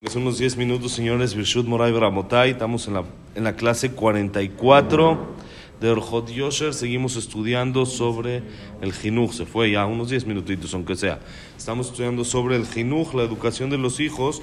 [0.00, 1.34] Es unos 10 minutos, señores.
[1.34, 2.52] Birshut Moray Bramotay.
[2.52, 3.04] Estamos en la,
[3.34, 5.18] en la clase 44
[5.80, 6.72] de Orjot Yosher.
[6.72, 8.44] Seguimos estudiando sobre
[8.80, 9.32] el Jinuj.
[9.32, 11.18] Se fue ya unos 10 minutitos, aunque sea.
[11.56, 14.40] Estamos estudiando sobre el Jinuj, la educación de los hijos.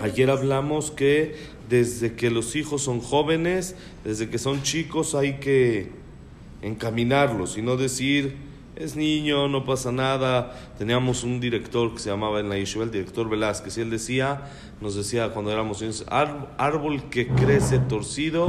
[0.00, 1.36] Ayer hablamos que
[1.68, 5.90] desde que los hijos son jóvenes, desde que son chicos, hay que
[6.60, 8.34] encaminarlos y no decir
[8.76, 10.54] es niño, no pasa nada.
[10.78, 14.42] Teníamos un director que se llamaba en la Yeshiva, el director Velázquez, y él decía,
[14.80, 18.48] nos decía cuando éramos niños, árbol que crece torcido,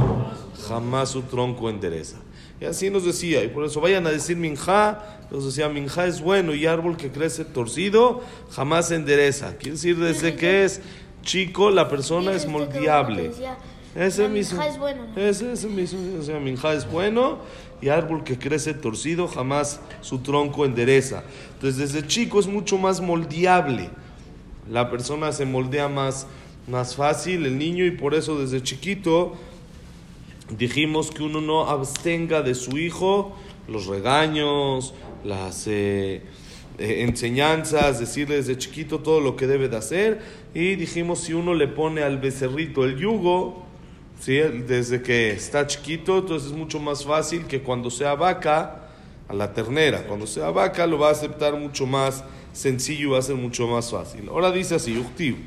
[0.68, 2.18] jamás su tronco endereza.
[2.60, 6.22] Y así nos decía, y por eso vayan a decir minja, nos decía minja es
[6.22, 9.56] bueno, y árbol que crece torcido, jamás endereza.
[9.56, 10.80] Quiere decir, desde que es
[11.22, 13.32] chico, la persona es moldeable.
[13.96, 14.62] Ese mismo,
[15.16, 17.38] ese, ese mismo, o sea, minja es bueno
[17.80, 21.24] y árbol que crece torcido jamás su tronco endereza.
[21.54, 23.90] Entonces desde chico es mucho más moldeable.
[24.70, 26.26] La persona se moldea más,
[26.68, 29.34] más fácil, el niño, y por eso desde chiquito
[30.50, 33.34] dijimos que uno no abstenga de su hijo
[33.68, 36.22] los regaños, las eh,
[36.78, 40.20] eh, enseñanzas, decirle desde chiquito todo lo que debe de hacer.
[40.54, 43.65] Y dijimos si uno le pone al becerrito el yugo,
[44.19, 44.37] ¿sí?
[44.67, 48.77] desde que está chiquito, entonces es mucho más fácil que cuando sea vaca,
[49.27, 53.21] a la ternera, cuando sea vaca lo va a aceptar mucho más sencillo, va a
[53.21, 54.27] ser mucho más fácil.
[54.29, 55.37] Ahora dice así, Uktiv,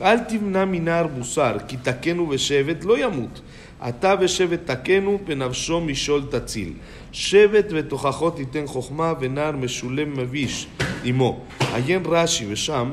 [0.00, 0.26] Al
[0.66, 3.42] minar busar, kitakenu beshevet lo yamut.
[3.88, 6.72] אתה ושבט תקנו בנפשו משול תציל.
[7.12, 10.66] שבט ותוכחות ייתן חוכמה ונער משולם מביש
[11.04, 11.40] עמו.
[11.74, 12.92] עיין רש"י ושם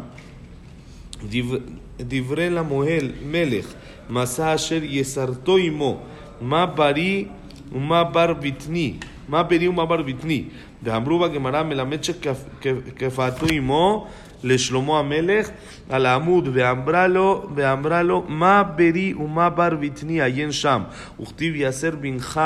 [2.00, 3.74] דברי למוהל מלך
[4.10, 5.98] מסע אשר יסרתו עמו,
[6.42, 7.24] מה בריא
[7.72, 8.94] ומה בר בטני,
[9.30, 10.44] מה בריא ומה בר בטני.
[10.84, 14.08] ואמרו בגמרא מלמד שכפתו עמו
[14.44, 15.50] לשלמה המלך
[15.90, 20.82] על העמוד ואמרה לו, ואמרה לו מה בריא ומה בר בטני עיין שם
[21.22, 22.42] וכתיב יסר בנך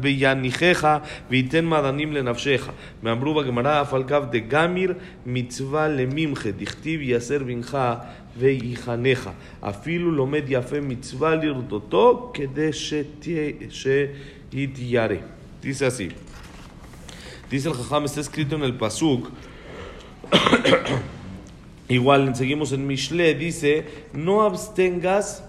[0.00, 0.98] ביניכך
[1.30, 2.68] וייתן מעדנים לנפשך.
[3.02, 4.94] ואמרו בגמרא אף על גב דגמיר
[5.26, 7.78] מצווה לממחה, דכתיב יסר בנך
[8.38, 9.30] ויחנך.
[9.60, 12.70] אפילו לומד יפה מצווה לרדותו כדי
[13.70, 15.16] שיתיירא.
[15.62, 16.08] Dice así.
[17.50, 19.30] Dice el Jajam, está escrito en el Pasuk.
[21.88, 25.42] Igual, seguimos en Mishle, dice, no abstengas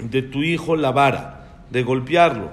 [0.00, 2.50] de tu hijo la vara, de golpearlo.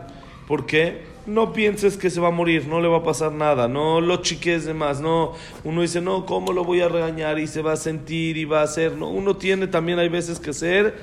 [0.47, 4.01] porque No pienses que se va a morir, no le va a pasar nada, no
[4.01, 5.33] lo chiques de más, no.
[5.63, 7.37] Uno dice, no, ¿cómo lo voy a regañar?
[7.37, 8.93] Y se va a sentir y va a hacer.
[8.93, 10.95] No, uno tiene también, hay veces que ser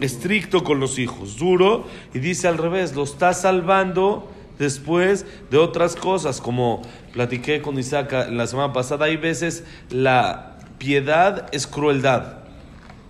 [0.00, 1.84] estricto con los hijos, duro,
[2.14, 8.28] y dice al revés, lo está salvando después de otras cosas, como platiqué con Isaac
[8.30, 12.38] la semana pasada, hay veces la piedad es crueldad,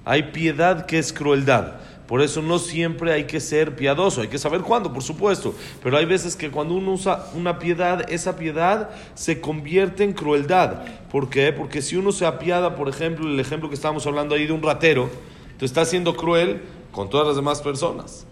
[0.05, 1.75] hay piedad que es crueldad.
[2.09, 5.55] Por eso no siempre hay que ser piadoso, hay que saber cuándo, por supuesto.
[5.83, 10.87] Pero hay veces que cuando uno usa una piedad, esa piedad se convierte en crueldad.
[11.11, 11.53] ¿Por qué?
[11.53, 14.63] Porque si uno se apiada, por ejemplo, el ejemplo que estábamos hablando ahí de un
[14.63, 15.11] ratero,
[15.43, 18.27] entonces está siendo cruel con todas las demás personas.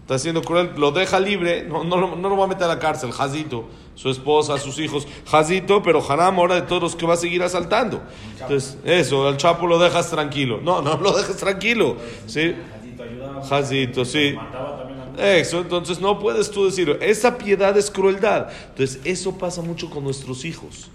[0.00, 2.80] Está siendo cruel, lo deja libre, no, no, no lo va a meter a la
[2.80, 7.14] cárcel, Jazito, su esposa, sus hijos, Jazito, pero Haram ahora de todos los que va
[7.14, 8.02] a seguir asaltando.
[8.40, 10.60] Entonces, eso, al Chapo lo dejas tranquilo.
[10.60, 11.98] No, no lo dejas tranquilo.
[12.26, 12.52] ¿sí?
[13.48, 14.34] Jazito, sí.
[15.18, 18.48] Eso, entonces no puedes tú decir, esa piedad es crueldad.
[18.70, 20.90] Entonces, eso pasa mucho con nuestros hijos.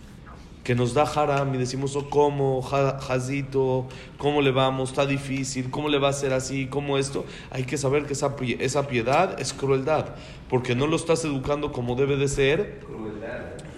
[0.64, 2.62] Que nos da haram y decimos, oh, ¿cómo?
[2.62, 3.88] Jazito,
[4.18, 4.90] ¿cómo le vamos?
[4.90, 6.68] Está difícil, ¿cómo le va a ser así?
[6.68, 7.26] ¿Cómo esto?
[7.52, 10.16] Hay que saber que esa, esa piedad es crueldad,
[10.50, 12.82] porque no lo estás educando como debe de ser.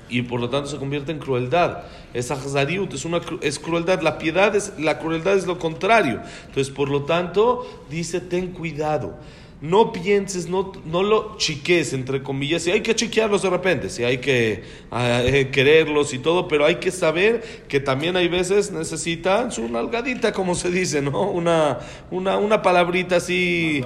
[0.10, 1.84] Y por lo tanto se convierte en crueldad.
[2.14, 4.02] Esa hazariut es, una, es crueldad.
[4.02, 6.22] La piedad es, la crueldad es lo contrario.
[6.48, 9.18] Entonces, por lo tanto, dice, ten cuidado.
[9.62, 12.64] No pienses, no, no lo chiques, entre comillas.
[12.64, 16.76] Si hay que chequearlos de repente, si hay que eh, quererlos y todo, pero hay
[16.76, 21.30] que saber que también hay veces necesitan su nalgadita, como se dice, ¿no?
[21.30, 21.80] Una,
[22.10, 23.82] una, una palabrita así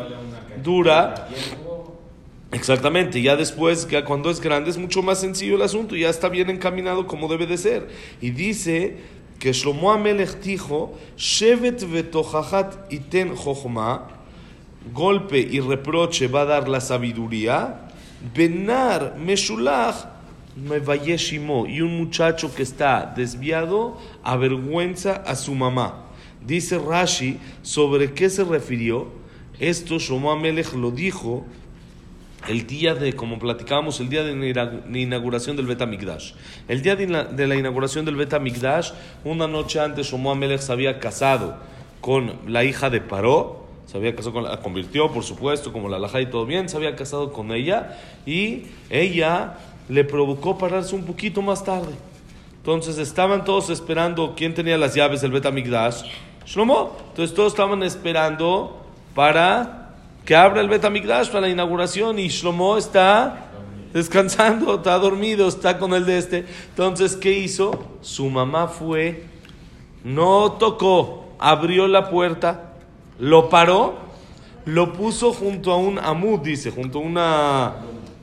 [0.62, 1.28] dura.
[2.54, 6.30] Exactamente, ya después, ya cuando es grande, es mucho más sencillo el asunto, ya está
[6.30, 7.90] bien encaminado como debe de ser.
[8.22, 8.98] Y dice
[9.40, 14.08] que Shlomo Amelech dijo, Shevet vetochachat iten chochma,
[14.94, 17.88] golpe y reproche va a dar la sabiduría,
[18.36, 20.14] benar meshulach
[20.56, 26.06] y un muchacho que está desviado avergüenza a su mamá.
[26.46, 29.08] Dice Rashi, ¿sobre qué se refirió?
[29.60, 31.46] Esto Shlomo Amelech lo dijo
[32.48, 36.34] el día de, como platicábamos, el día de la inauguración del Betamigdash.
[36.68, 38.92] El día de la, de la inauguración del Betamigdash,
[39.24, 41.58] una noche antes, Shlomo Amelech se había casado
[42.02, 46.00] con la hija de Paró, se había casado con la, convirtió, por supuesto, como la
[46.00, 49.58] Laja y todo bien, se había casado con ella y ella
[49.90, 51.94] le provocó pararse un poquito más tarde.
[52.58, 56.04] Entonces estaban todos esperando quién tenía las llaves del Betamigdash.
[56.46, 56.96] Shlomo.
[57.10, 58.82] Entonces todos estaban esperando
[59.14, 59.83] para
[60.26, 63.52] que abra el Betamigdash para la inauguración y Shlomo está
[63.94, 66.46] descansando, está dormido, está con el de este.
[66.70, 67.98] Entonces, ¿qué hizo?
[68.02, 69.26] Su mamá fue,
[70.04, 72.76] no tocó, abrió la puerta,
[73.20, 73.96] lo paró,
[74.66, 77.76] lo puso junto a un amud, dice, junto a una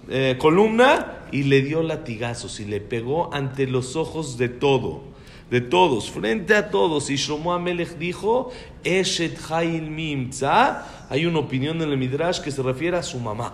[0.08, 5.09] eh, columna y le dio latigazos y le pegó ante los ojos de todo
[5.50, 7.10] de todos, frente a todos.
[7.10, 8.52] Y Shlomo Amelech dijo,
[8.84, 10.86] Eshet Hail Mimza.
[11.10, 13.52] Hay una opinión en el Midrash que se refiere a su mamá,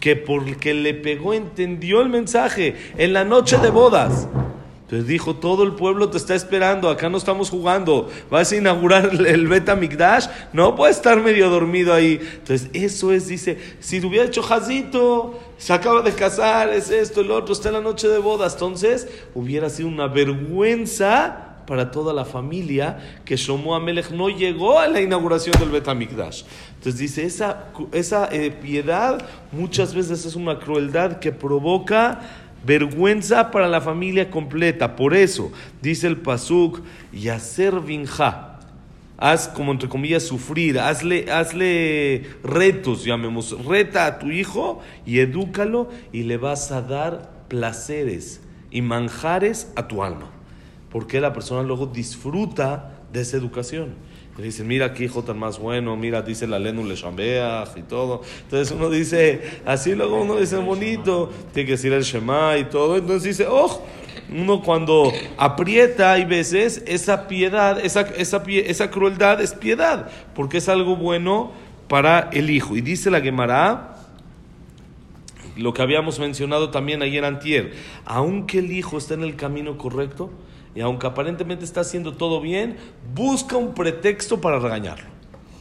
[0.00, 4.28] que porque le pegó entendió el mensaje en la noche de bodas.
[4.90, 9.08] Entonces dijo, todo el pueblo te está esperando, acá no estamos jugando, vas a inaugurar
[9.24, 12.18] el Beta Mikdash, no puedes estar medio dormido ahí.
[12.20, 17.30] Entonces eso es, dice, si hubiera hecho jazito, se acaba de casar, es esto, el
[17.30, 22.24] otro, está en la noche de bodas, entonces hubiera sido una vergüenza para toda la
[22.24, 26.42] familia que Shlomo Amelech no llegó a la inauguración del Betamikdash.
[26.74, 33.68] Entonces dice, esa, esa eh, piedad muchas veces es una crueldad que provoca vergüenza para
[33.68, 34.96] la familia completa.
[34.96, 35.52] Por eso
[35.82, 38.58] dice el Pasuk, Yaser Vinja.
[39.16, 45.90] Haz como entre comillas sufrir, hazle, hazle retos, llamemos, reta a tu hijo y edúcalo
[46.10, 48.40] y le vas a dar placeres
[48.70, 50.30] y manjares a tu alma.
[50.90, 53.94] Porque la persona luego disfruta de esa educación.
[54.40, 58.22] Dicen, mira qué hijo tan más bueno, mira, dice la Lenu le y todo.
[58.42, 62.96] Entonces uno dice, así luego uno dice bonito, tiene que decir el Shema y todo.
[62.96, 63.82] Entonces dice, oh,
[64.30, 70.68] uno cuando aprieta hay veces esa piedad, esa, esa, esa crueldad es piedad, porque es
[70.68, 71.52] algo bueno
[71.88, 72.76] para el hijo.
[72.76, 73.96] Y dice la Gemara,
[75.56, 77.72] lo que habíamos mencionado también ayer antier,
[78.04, 80.30] aunque el hijo está en el camino correcto,
[80.74, 82.76] y aunque aparentemente está haciendo todo bien,
[83.14, 85.08] busca un pretexto para regañarlo.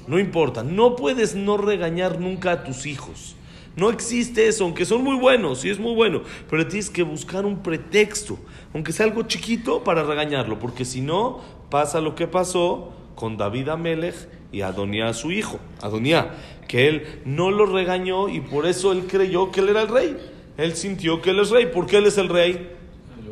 [0.07, 3.35] No importa, no puedes no regañar nunca a tus hijos.
[3.75, 7.45] No existe eso, aunque son muy buenos, sí es muy bueno, pero tienes que buscar
[7.45, 8.37] un pretexto,
[8.73, 11.39] aunque sea algo chiquito, para regañarlo, porque si no,
[11.69, 14.15] pasa lo que pasó con David Amelech
[14.51, 16.35] y Adonía su hijo, Adonía,
[16.67, 20.17] que él no lo regañó y por eso él creyó que él era el rey.
[20.57, 22.78] Él sintió que él es rey, porque él es el rey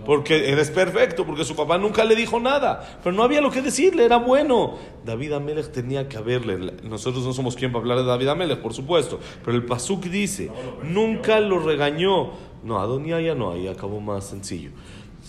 [0.07, 3.61] porque eres perfecto, porque su papá nunca le dijo nada, pero no había lo que
[3.61, 4.75] decirle, era bueno.
[5.03, 8.73] David Amelech tenía que haberle, nosotros no somos quien para hablar de David Amelech, por
[8.73, 10.49] supuesto, pero el Pasuk dice,
[10.81, 12.31] nunca lo regañó.
[12.63, 14.69] No, Adonía ya no, ahí acabó más sencillo.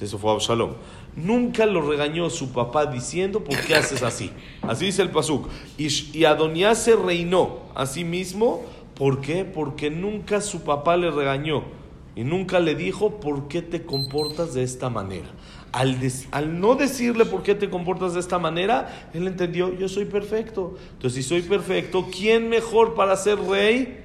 [0.00, 0.74] Eso fue Absalom.
[1.16, 4.30] Nunca lo regañó su papá diciendo, ¿por qué haces así?
[4.62, 5.48] Así dice el Pasuk.
[5.76, 8.64] Y, y Adonía se reinó a sí mismo,
[8.94, 9.44] ¿por qué?
[9.44, 11.77] Porque nunca su papá le regañó
[12.18, 15.28] y nunca le dijo por qué te comportas de esta manera.
[15.70, 15.96] Al,
[16.32, 20.74] al, no decirle por qué te comportas de esta manera, él entendió, yo soy perfecto.
[20.94, 24.00] Entonces, si soy perfecto, ¿quién mejor para ser rey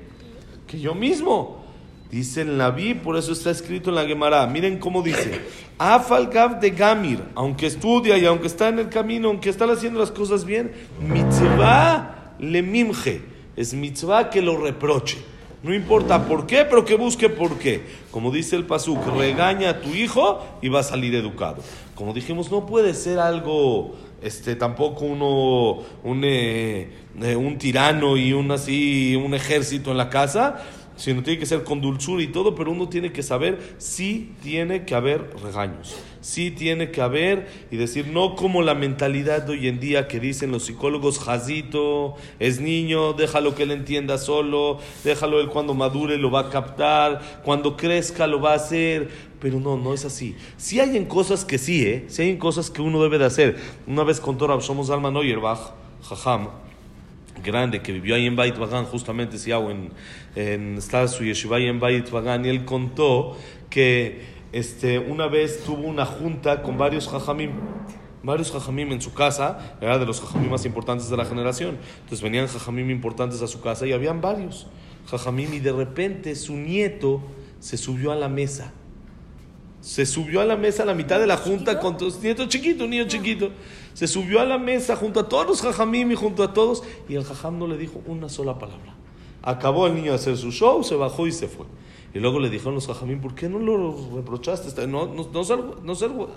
[0.68, 1.66] que yo mismo?
[2.12, 4.46] Dice el Naví, por eso está escrito en la Gemara.
[4.46, 5.42] Miren cómo dice:
[5.80, 10.12] Afalgav de Gamir, aunque estudia y aunque está en el camino, aunque está haciendo las
[10.12, 13.24] cosas bien, mitzvah le mimje.
[13.56, 15.33] Es mitzvah que lo reproche.
[15.64, 17.82] No importa por qué, pero que busque por qué.
[18.12, 21.64] Como dice el Pasuk, regaña a tu hijo y va a salir educado.
[21.96, 26.90] Como dijimos, no puede ser algo, este, tampoco uno, un, eh,
[27.22, 30.62] eh, un tirano y un así, un ejército en la casa
[31.04, 34.86] sino tiene que ser con dulzura y todo, pero uno tiene que saber si tiene
[34.86, 39.68] que haber regaños, si tiene que haber y decir no como la mentalidad de hoy
[39.68, 45.42] en día que dicen los psicólogos, jazito, es niño, déjalo que él entienda solo, déjalo
[45.42, 49.10] él cuando madure lo va a captar, cuando crezca lo va a hacer,
[49.42, 50.38] pero no, no es así.
[50.56, 52.06] Si hay en cosas que sí, ¿eh?
[52.08, 53.58] si hay en cosas que uno debe de hacer.
[53.88, 56.48] Una vez contó Rabshomos Alma Neuerbach, jajam,
[57.44, 58.56] grande que vivió ahí en Bait
[58.92, 59.92] justamente si en,
[60.36, 63.38] en estaba su yeshiva en Bait y él contó
[63.70, 64.22] que
[64.52, 67.52] este, una vez tuvo una junta con varios jajamim,
[68.22, 71.78] varios jajamim en su casa, era de los jajamim más importantes de la generación.
[72.02, 74.68] Entonces venían jajamim importantes a su casa y habían varios
[75.08, 77.22] jajamim y de repente su nieto
[77.60, 78.74] se subió a la mesa
[79.84, 82.88] se subió a la mesa a la mitad de la junta con todos, nieto chiquito,
[82.88, 83.52] niño chiquito.
[83.94, 87.16] Se subió a la mesa junto a todos los jajamim y junto a todos, y
[87.16, 88.96] el jajam no le dijo una sola palabra.
[89.42, 91.66] Acabó el niño de hacer su show, se bajó y se fue.
[92.14, 94.88] Y luego le dijeron los jajamín, ¿por qué no lo reprochaste?
[94.88, 95.30] No, no,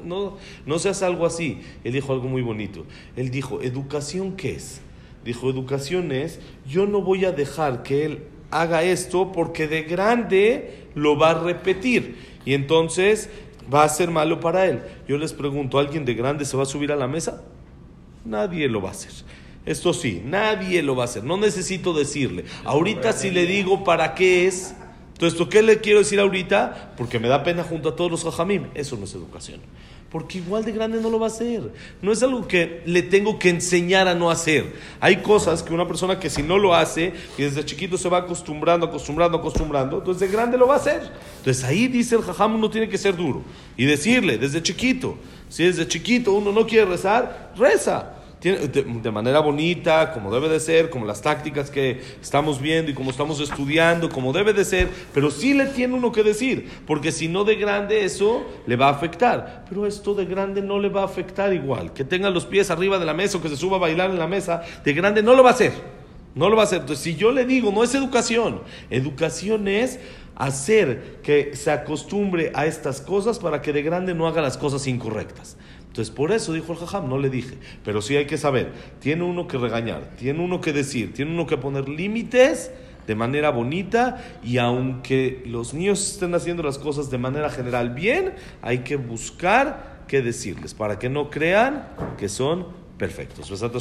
[0.04, 0.36] no,
[0.66, 1.60] no, seas algo así.
[1.84, 2.84] Él dijo algo muy bonito.
[3.14, 4.80] Él dijo, ¿educación qué es?
[5.24, 10.88] Dijo, educación es, yo no voy a dejar que él haga esto porque de grande
[10.96, 12.35] lo va a repetir.
[12.46, 13.28] Y entonces
[13.72, 14.80] va a ser malo para él.
[15.06, 17.42] Yo les pregunto, ¿alguien de grande se va a subir a la mesa?
[18.24, 19.12] Nadie lo va a hacer.
[19.66, 21.24] Esto sí, nadie lo va a hacer.
[21.24, 22.44] No necesito decirle.
[22.64, 24.76] Ahorita si le digo para qué es,
[25.16, 26.92] entonces, ¿qué le quiero decir ahorita?
[26.94, 28.66] Porque me da pena junto a todos los jajamim.
[28.74, 29.60] Eso no es educación.
[30.10, 31.72] Porque igual de grande no lo va a hacer.
[32.02, 34.74] No es algo que le tengo que enseñar a no hacer.
[35.00, 38.18] Hay cosas que una persona que si no lo hace y desde chiquito se va
[38.18, 41.10] acostumbrando, acostumbrando, acostumbrando, entonces de grande lo va a hacer.
[41.38, 43.42] Entonces ahí dice el jajam, uno tiene que ser duro.
[43.74, 45.16] Y decirle desde chiquito,
[45.48, 50.90] si desde chiquito uno no quiere rezar, reza de, manera bonita, como debe de ser,
[50.90, 55.30] como las tácticas que estamos viendo y como estamos estudiando, como debe de ser, pero
[55.30, 58.90] sí le tiene uno que decir, porque si no de grande eso le va a
[58.90, 62.70] afectar, pero esto de grande no le va a afectar igual, que tenga los pies
[62.70, 65.22] arriba de la mesa o que se suba a bailar en la mesa, de grande
[65.22, 65.72] no lo va a hacer,
[66.34, 66.80] no lo va a hacer.
[66.80, 69.98] Entonces, si yo le digo, no es educación, educación es
[70.36, 74.86] hacer que se acostumbre a estas cosas para que de grande no haga las cosas
[74.86, 75.56] incorrectas.
[75.96, 77.56] Entonces, por eso dijo el jajam, no le dije.
[77.82, 81.46] Pero sí hay que saber, tiene uno que regañar, tiene uno que decir, tiene uno
[81.46, 82.70] que poner límites
[83.06, 88.34] de manera bonita y aunque los niños estén haciendo las cosas de manera general bien,
[88.60, 91.88] hay que buscar qué decirles para que no crean
[92.18, 92.66] que son
[92.98, 93.50] perfectos.
[93.50, 93.72] Besat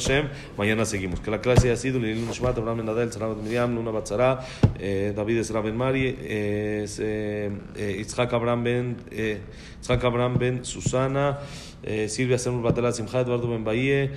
[0.56, 1.20] mañana seguimos.
[1.20, 4.40] Que la clase haya sido Lilin Shvat, Abraham Ben Adel, Sarah Miriam, Luna Batzara,
[4.78, 8.96] eh, David Esra Ben Mari, eh, eh, Itzhak Abraham Ben,
[9.80, 11.38] Itzhak Abraham Ben Susana,
[12.08, 14.10] Silvia Semur Batala Simcha, Eduardo Ben Bahie,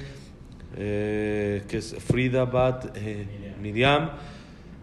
[0.76, 2.98] que es Frida Bat
[3.62, 4.12] Miriam,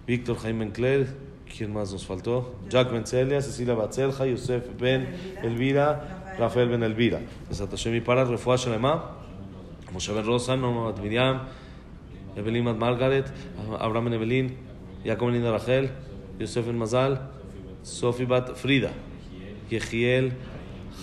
[0.06, 1.06] Víctor Jaime Encler,
[1.46, 2.54] ¿quién más nos faltó?
[2.68, 5.08] Jack Ben Celia, Cecilia Batzelja, Yosef Ben
[5.42, 7.20] Elvira, Rafael Ben Elvira.
[7.86, 9.25] mi para Refuah Shalema,
[9.96, 11.40] Moshe Ben Rosa, Norma Miriam,
[12.36, 13.24] Evelyn Mat Margaret,
[13.80, 14.54] Abraham Evelyn,
[15.02, 15.90] Jacob Ben Rachel,
[16.38, 17.18] Yosef Ben Mazal,
[17.82, 18.92] Sofi Bat Frida,
[19.70, 20.32] Yehiel,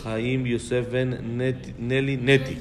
[0.03, 1.09] Jaim Yosef ben
[1.79, 2.57] Nelly Neti.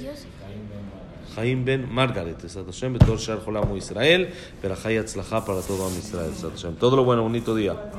[1.37, 4.29] Ben Margaret, Esat Hashem, Betor Shar Jolam Israel,
[4.63, 6.33] Perajay Atzlacha para todo Am Israel,
[6.79, 7.93] Todo lo bueno, bonito día.